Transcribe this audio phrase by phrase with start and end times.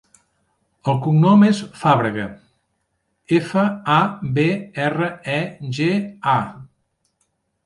[0.93, 2.25] El cognom és Fabrega:
[3.41, 3.67] efa,
[3.97, 3.99] a,
[4.39, 4.47] be,
[4.87, 5.91] erra, e, ge,
[6.35, 6.37] a.